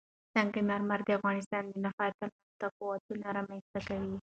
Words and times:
سنگ 0.33 0.53
مرمر 0.69 0.99
د 1.05 1.09
افغانستان 1.19 1.63
د 1.67 1.73
ناحیو 1.83 2.17
ترمنځ 2.21 2.49
تفاوتونه 2.63 3.25
رامنځ 3.37 3.63
ته 3.73 3.79
کوي. 3.87 4.15